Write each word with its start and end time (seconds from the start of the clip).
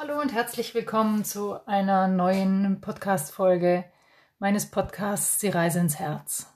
Hallo 0.00 0.20
und 0.20 0.32
herzlich 0.32 0.76
willkommen 0.76 1.24
zu 1.24 1.66
einer 1.66 2.06
neuen 2.06 2.80
Podcast-Folge 2.80 3.84
meines 4.38 4.70
Podcasts 4.70 5.40
Die 5.40 5.48
Reise 5.48 5.80
ins 5.80 5.98
Herz. 5.98 6.46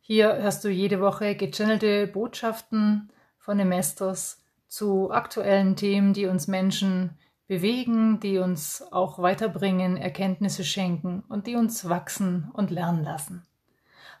Hier 0.00 0.36
hörst 0.36 0.64
du 0.64 0.70
jede 0.70 0.98
Woche 1.02 1.34
gechannelte 1.34 2.06
Botschaften 2.06 3.12
von 3.36 3.58
Nemestos 3.58 4.38
zu 4.66 5.10
aktuellen 5.10 5.76
Themen, 5.76 6.14
die 6.14 6.24
uns 6.24 6.48
Menschen 6.48 7.18
bewegen, 7.46 8.18
die 8.18 8.38
uns 8.38 8.82
auch 8.90 9.18
weiterbringen, 9.18 9.98
Erkenntnisse 9.98 10.64
schenken 10.64 11.22
und 11.28 11.46
die 11.46 11.56
uns 11.56 11.86
wachsen 11.86 12.50
und 12.54 12.70
lernen 12.70 13.04
lassen. 13.04 13.44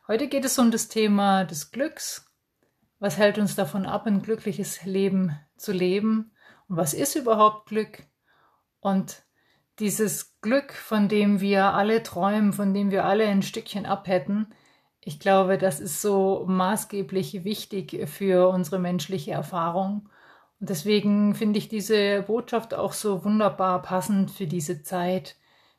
Heute 0.06 0.28
geht 0.28 0.44
es 0.44 0.58
um 0.58 0.70
das 0.70 0.88
Thema 0.88 1.44
des 1.44 1.70
Glücks. 1.70 2.30
Was 2.98 3.16
hält 3.16 3.38
uns 3.38 3.56
davon 3.56 3.86
ab, 3.86 4.06
ein 4.06 4.20
glückliches 4.20 4.84
Leben 4.84 5.34
zu 5.56 5.72
leben? 5.72 6.32
Und 6.68 6.76
was 6.76 6.92
ist 6.92 7.14
überhaupt 7.14 7.64
Glück? 7.64 8.04
Und 8.80 9.22
dieses 9.78 10.40
Glück, 10.40 10.72
von 10.72 11.08
dem 11.08 11.40
wir 11.40 11.72
alle 11.74 12.02
träumen, 12.02 12.52
von 12.52 12.74
dem 12.74 12.90
wir 12.90 13.04
alle 13.04 13.26
ein 13.26 13.42
Stückchen 13.42 13.86
abhätten, 13.86 14.52
ich 15.02 15.18
glaube, 15.18 15.56
das 15.56 15.80
ist 15.80 16.02
so 16.02 16.44
maßgeblich 16.46 17.44
wichtig 17.44 18.06
für 18.08 18.48
unsere 18.48 18.78
menschliche 18.78 19.32
Erfahrung. 19.32 20.10
Und 20.60 20.68
deswegen 20.68 21.34
finde 21.34 21.58
ich 21.58 21.68
diese 21.68 22.22
Botschaft 22.22 22.74
auch 22.74 22.92
so 22.92 23.24
wunderbar 23.24 23.80
passend 23.80 24.30
für 24.30 24.46
diese 24.46 24.82
Zeit, 24.82 25.36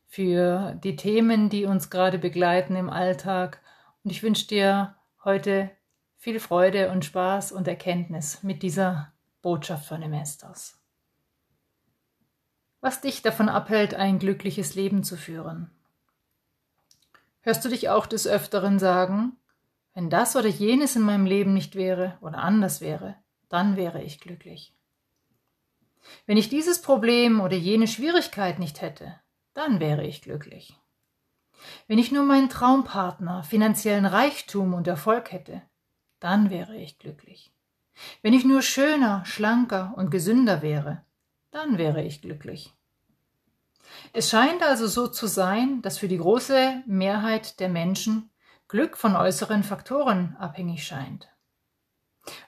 für 0.08 0.74
die 0.84 0.96
Themen, 0.96 1.50
die 1.50 1.66
uns 1.66 1.92
gerade 1.92 2.18
begleiten 2.18 2.76
im 2.76 2.90
Alltag. 2.90 3.62
Und 4.04 4.10
ich 4.10 4.24
wünsche 4.24 4.48
dir 4.48 4.96
heute 5.24 5.70
viel 6.18 6.40
Freude 6.40 6.90
und 6.92 7.06
Spaß 7.06 7.52
und 7.52 7.68
Erkenntnis 7.68 8.42
mit 8.42 8.64
dieser 8.64 9.14
Botschaft 9.44 9.86
von 9.86 10.02
dem 10.02 10.14
Estos 10.14 10.81
was 12.82 13.00
dich 13.00 13.22
davon 13.22 13.48
abhält, 13.48 13.94
ein 13.94 14.20
glückliches 14.20 14.76
Leben 14.76 15.04
zu 15.04 15.16
führen. 15.16 15.70
Hörst 17.42 17.64
du 17.64 17.70
dich 17.70 17.90
auch 17.90 18.06
des 18.06 18.28
Öfteren 18.28 18.80
sagen, 18.80 19.38
wenn 19.94 20.10
das 20.10 20.36
oder 20.36 20.48
jenes 20.48 20.96
in 20.96 21.02
meinem 21.02 21.26
Leben 21.26 21.54
nicht 21.54 21.76
wäre 21.76 22.18
oder 22.22 22.40
anders 22.40 22.82
wäre, 22.82 23.16
dann 23.50 23.76
wäre 23.76 24.02
ich 24.02 24.20
glücklich. 24.20 24.74
Wenn 26.26 26.38
ich 26.38 26.50
dieses 26.50 26.82
Problem 26.82 27.42
oder 27.42 27.56
jene 27.56 27.88
Schwierigkeit 27.88 28.60
nicht 28.60 28.82
hätte, 28.82 29.20
dann 29.54 29.80
wäre 29.80 30.06
ich 30.06 30.22
glücklich. 30.22 30.76
Wenn 31.88 32.00
ich 32.00 32.12
nur 32.12 32.24
meinen 32.24 32.50
Traumpartner, 32.50 33.44
finanziellen 33.44 34.06
Reichtum 34.06 34.74
und 34.74 34.88
Erfolg 34.88 35.32
hätte, 35.32 35.62
dann 36.20 36.50
wäre 36.50 36.78
ich 36.78 36.98
glücklich. 36.98 37.52
Wenn 38.22 38.34
ich 38.34 38.46
nur 38.46 38.62
schöner, 38.62 39.24
schlanker 39.26 39.94
und 39.96 40.10
gesünder 40.10 40.62
wäre, 40.62 41.04
dann 41.52 41.78
wäre 41.78 42.04
ich 42.04 42.22
glücklich. 42.22 42.74
Es 44.14 44.30
scheint 44.30 44.64
also 44.64 44.88
so 44.88 45.08
zu 45.08 45.28
sein, 45.28 45.82
dass 45.82 45.98
für 45.98 46.08
die 46.08 46.18
große 46.18 46.84
Mehrheit 46.86 47.60
der 47.60 47.70
Menschen 47.70 48.30
Glück 48.68 48.98
von 48.98 49.16
äußeren 49.16 49.64
Faktoren 49.64 50.36
abhängig 50.40 50.86
scheint. 50.86 51.28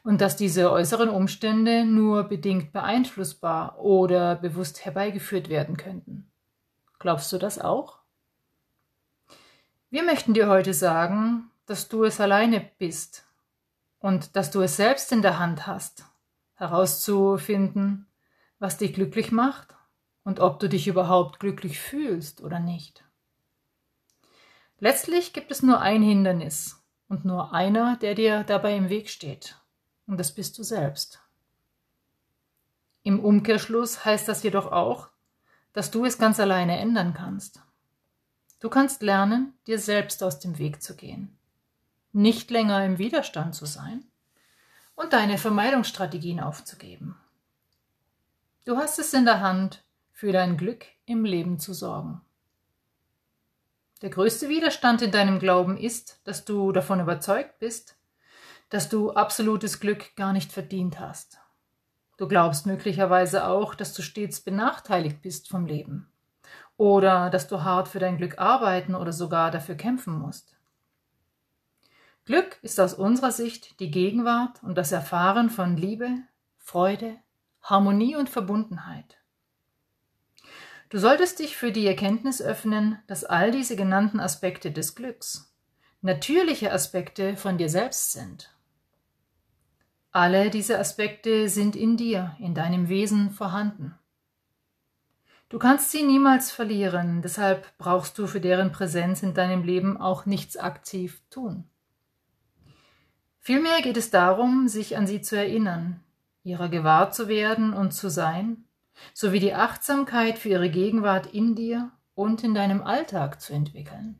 Und 0.03 0.21
dass 0.21 0.37
diese 0.37 0.71
äußeren 0.71 1.09
Umstände 1.09 1.83
nur 1.83 2.23
bedingt 2.23 2.71
beeinflussbar 2.71 3.79
oder 3.79 4.35
bewusst 4.35 4.85
herbeigeführt 4.85 5.49
werden 5.49 5.77
könnten. 5.77 6.31
Glaubst 6.99 7.31
du 7.33 7.37
das 7.37 7.59
auch? 7.59 7.99
Wir 9.89 10.03
möchten 10.03 10.33
dir 10.33 10.47
heute 10.47 10.73
sagen, 10.73 11.51
dass 11.65 11.89
du 11.89 12.03
es 12.03 12.21
alleine 12.21 12.61
bist 12.77 13.25
und 13.99 14.35
dass 14.35 14.51
du 14.51 14.61
es 14.61 14.77
selbst 14.77 15.11
in 15.11 15.21
der 15.21 15.39
Hand 15.39 15.67
hast, 15.67 16.05
herauszufinden, 16.55 18.07
was 18.63 18.77
dich 18.77 18.93
glücklich 18.93 19.33
macht 19.33 19.75
und 20.23 20.39
ob 20.39 20.61
du 20.61 20.69
dich 20.69 20.87
überhaupt 20.87 21.41
glücklich 21.41 21.81
fühlst 21.81 22.39
oder 22.41 22.61
nicht. 22.61 23.03
Letztlich 24.79 25.33
gibt 25.33 25.51
es 25.51 25.61
nur 25.61 25.81
ein 25.81 26.01
Hindernis 26.01 26.81
und 27.09 27.25
nur 27.25 27.53
einer, 27.53 27.97
der 27.97 28.15
dir 28.15 28.45
dabei 28.45 28.77
im 28.77 28.87
Weg 28.87 29.09
steht, 29.09 29.59
und 30.07 30.17
das 30.17 30.33
bist 30.33 30.57
du 30.57 30.63
selbst. 30.63 31.21
Im 33.01 33.19
Umkehrschluss 33.19 34.05
heißt 34.05 34.29
das 34.29 34.43
jedoch 34.43 34.71
auch, 34.71 35.09
dass 35.73 35.91
du 35.91 36.05
es 36.05 36.17
ganz 36.17 36.39
alleine 36.39 36.79
ändern 36.79 37.13
kannst. 37.13 37.61
Du 38.61 38.69
kannst 38.69 39.01
lernen, 39.01 39.53
dir 39.67 39.77
selbst 39.77 40.23
aus 40.23 40.39
dem 40.39 40.57
Weg 40.57 40.81
zu 40.81 40.95
gehen, 40.95 41.37
nicht 42.13 42.49
länger 42.49 42.85
im 42.85 42.97
Widerstand 42.97 43.55
zu 43.55 43.65
sein 43.65 44.05
und 44.95 45.11
deine 45.11 45.37
Vermeidungsstrategien 45.37 46.39
aufzugeben. 46.39 47.17
Du 48.65 48.77
hast 48.77 48.97
es 48.97 49.13
in 49.13 49.25
der 49.25 49.41
Hand, 49.41 49.83
für 50.13 50.31
dein 50.31 50.55
Glück 50.55 50.85
im 51.05 51.25
Leben 51.25 51.59
zu 51.59 51.73
sorgen. 51.73 52.21
Der 54.01 54.09
größte 54.09 54.47
Widerstand 54.47 55.01
in 55.01 55.11
deinem 55.11 55.39
Glauben 55.39 55.75
ist, 55.75 56.21
dass 56.23 56.45
du 56.45 56.71
davon 56.71 57.01
überzeugt 57.01 57.59
bist, 57.59 57.97
dass 58.69 58.87
du 58.87 59.11
absolutes 59.11 59.81
Glück 59.81 60.15
gar 60.15 60.31
nicht 60.31 60.53
verdient 60.53 61.01
hast. 61.01 61.39
Du 62.15 62.25
glaubst 62.25 62.65
möglicherweise 62.65 63.47
auch, 63.47 63.75
dass 63.75 63.93
du 63.93 64.01
stets 64.01 64.39
benachteiligt 64.39 65.21
bist 65.21 65.49
vom 65.49 65.65
Leben 65.65 66.09
oder 66.77 67.29
dass 67.29 67.49
du 67.49 67.63
hart 67.63 67.89
für 67.89 67.99
dein 67.99 68.17
Glück 68.17 68.39
arbeiten 68.39 68.95
oder 68.95 69.11
sogar 69.11 69.51
dafür 69.51 69.75
kämpfen 69.75 70.17
musst. 70.17 70.55
Glück 72.23 72.59
ist 72.61 72.79
aus 72.79 72.93
unserer 72.93 73.31
Sicht 73.31 73.81
die 73.81 73.91
Gegenwart 73.91 74.63
und 74.63 74.77
das 74.77 74.93
Erfahren 74.93 75.49
von 75.49 75.75
Liebe, 75.75 76.19
Freude, 76.59 77.17
Harmonie 77.63 78.15
und 78.15 78.29
Verbundenheit. 78.29 79.17
Du 80.89 80.99
solltest 80.99 81.39
dich 81.39 81.57
für 81.57 81.71
die 81.71 81.87
Erkenntnis 81.87 82.41
öffnen, 82.41 82.99
dass 83.07 83.23
all 83.23 83.51
diese 83.51 83.75
genannten 83.75 84.19
Aspekte 84.19 84.71
des 84.71 84.95
Glücks 84.95 85.53
natürliche 86.01 86.73
Aspekte 86.73 87.37
von 87.37 87.57
dir 87.57 87.69
selbst 87.69 88.11
sind. 88.11 88.53
Alle 90.11 90.49
diese 90.49 90.77
Aspekte 90.77 91.47
sind 91.47 91.77
in 91.77 91.95
dir, 91.95 92.35
in 92.39 92.53
deinem 92.53 92.89
Wesen 92.89 93.31
vorhanden. 93.31 93.97
Du 95.47 95.57
kannst 95.57 95.91
sie 95.91 96.03
niemals 96.03 96.51
verlieren, 96.51 97.21
deshalb 97.21 97.77
brauchst 97.77 98.17
du 98.17 98.27
für 98.27 98.41
deren 98.41 98.73
Präsenz 98.73 99.23
in 99.23 99.33
deinem 99.33 99.63
Leben 99.63 99.95
auch 99.95 100.25
nichts 100.25 100.57
aktiv 100.57 101.21
tun. 101.29 101.69
Vielmehr 103.39 103.81
geht 103.81 103.97
es 103.97 104.09
darum, 104.09 104.67
sich 104.67 104.97
an 104.97 105.07
sie 105.07 105.21
zu 105.21 105.37
erinnern, 105.37 106.03
ihrer 106.43 106.69
gewahr 106.69 107.11
zu 107.11 107.27
werden 107.27 107.73
und 107.73 107.93
zu 107.93 108.09
sein 108.09 108.65
sowie 109.13 109.39
die 109.39 109.53
Achtsamkeit 109.53 110.37
für 110.37 110.49
ihre 110.49 110.69
Gegenwart 110.69 111.27
in 111.27 111.55
dir 111.55 111.91
und 112.15 112.43
in 112.43 112.53
deinem 112.53 112.81
Alltag 112.81 113.41
zu 113.41 113.53
entwickeln. 113.53 114.19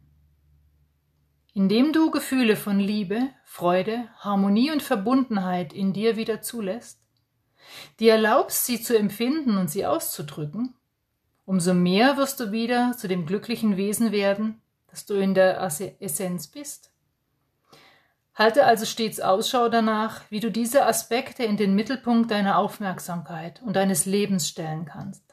Indem 1.53 1.93
du 1.93 2.09
Gefühle 2.09 2.55
von 2.55 2.79
Liebe, 2.79 3.29
Freude, 3.45 4.07
Harmonie 4.17 4.71
und 4.71 4.81
Verbundenheit 4.81 5.71
in 5.71 5.93
dir 5.93 6.15
wieder 6.15 6.41
zulässt, 6.41 6.99
dir 7.99 8.13
erlaubst, 8.13 8.65
sie 8.65 8.81
zu 8.81 8.97
empfinden 8.97 9.57
und 9.57 9.69
sie 9.69 9.85
auszudrücken, 9.85 10.73
umso 11.45 11.73
mehr 11.73 12.17
wirst 12.17 12.39
du 12.39 12.51
wieder 12.51 12.93
zu 12.97 13.07
dem 13.07 13.25
glücklichen 13.25 13.77
Wesen 13.77 14.11
werden, 14.11 14.61
das 14.87 15.05
du 15.05 15.13
in 15.13 15.33
der 15.33 15.61
Essenz 15.99 16.47
bist. 16.47 16.92
Halte 18.35 18.65
also 18.65 18.85
stets 18.85 19.19
Ausschau 19.19 19.69
danach, 19.69 20.21
wie 20.29 20.39
du 20.39 20.49
diese 20.49 20.85
Aspekte 20.85 21.43
in 21.43 21.55
den 21.55 21.75
Mittelpunkt 21.75 22.31
deiner 22.31 22.57
Aufmerksamkeit 22.57 23.61
und 23.61 23.75
deines 23.75 24.05
Lebens 24.05 24.47
stellen 24.47 24.85
kannst. 24.85 25.23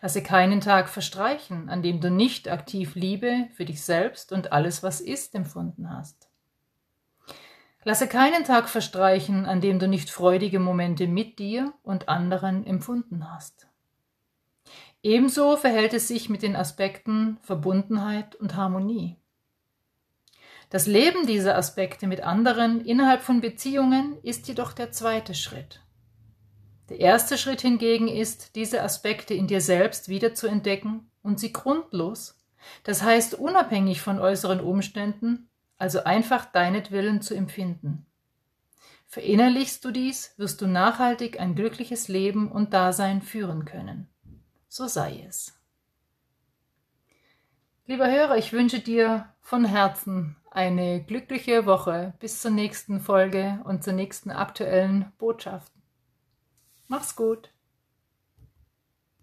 Lasse 0.00 0.22
keinen 0.22 0.60
Tag 0.60 0.88
verstreichen, 0.88 1.68
an 1.68 1.82
dem 1.82 2.00
du 2.00 2.10
nicht 2.10 2.48
aktiv 2.48 2.94
Liebe 2.94 3.48
für 3.54 3.64
dich 3.64 3.82
selbst 3.82 4.32
und 4.32 4.52
alles, 4.52 4.82
was 4.82 5.00
ist, 5.00 5.34
empfunden 5.34 5.90
hast. 5.90 6.28
Lasse 7.84 8.08
keinen 8.08 8.44
Tag 8.44 8.68
verstreichen, 8.68 9.46
an 9.46 9.60
dem 9.60 9.78
du 9.78 9.86
nicht 9.86 10.10
freudige 10.10 10.58
Momente 10.58 11.06
mit 11.06 11.38
dir 11.38 11.72
und 11.82 12.08
anderen 12.08 12.66
empfunden 12.66 13.30
hast. 13.30 13.68
Ebenso 15.02 15.56
verhält 15.56 15.94
es 15.94 16.08
sich 16.08 16.28
mit 16.28 16.42
den 16.42 16.56
Aspekten 16.56 17.38
Verbundenheit 17.42 18.34
und 18.34 18.56
Harmonie. 18.56 19.16
Das 20.70 20.86
Leben 20.86 21.26
dieser 21.26 21.56
Aspekte 21.56 22.06
mit 22.06 22.22
anderen 22.22 22.84
innerhalb 22.84 23.22
von 23.22 23.40
Beziehungen 23.40 24.18
ist 24.22 24.48
jedoch 24.48 24.72
der 24.72 24.90
zweite 24.90 25.34
Schritt. 25.34 25.80
Der 26.88 27.00
erste 27.00 27.38
Schritt 27.38 27.60
hingegen 27.60 28.08
ist, 28.08 28.56
diese 28.56 28.82
Aspekte 28.82 29.34
in 29.34 29.46
dir 29.46 29.60
selbst 29.60 30.08
wiederzuentdecken 30.08 31.10
und 31.22 31.38
sie 31.38 31.52
grundlos, 31.52 32.36
das 32.82 33.02
heißt 33.02 33.34
unabhängig 33.34 34.00
von 34.00 34.18
äußeren 34.18 34.60
Umständen, 34.60 35.48
also 35.78 36.04
einfach 36.04 36.46
deinetwillen 36.46 37.22
zu 37.22 37.34
empfinden. 37.34 38.06
Verinnerlichst 39.06 39.84
du 39.84 39.92
dies, 39.92 40.34
wirst 40.36 40.60
du 40.60 40.66
nachhaltig 40.66 41.38
ein 41.38 41.54
glückliches 41.54 42.08
Leben 42.08 42.50
und 42.50 42.74
Dasein 42.74 43.22
führen 43.22 43.64
können. 43.64 44.08
So 44.68 44.88
sei 44.88 45.24
es. 45.28 45.54
Lieber 47.86 48.10
Hörer, 48.10 48.36
ich 48.36 48.52
wünsche 48.52 48.80
dir 48.80 49.32
von 49.40 49.64
Herzen 49.64 50.36
eine 50.56 51.04
glückliche 51.04 51.66
Woche 51.66 52.14
bis 52.18 52.40
zur 52.40 52.50
nächsten 52.50 52.98
Folge 52.98 53.60
und 53.64 53.84
zur 53.84 53.92
nächsten 53.92 54.30
aktuellen 54.30 55.12
Botschaft. 55.18 55.70
Mach's 56.88 57.14
gut. 57.14 57.52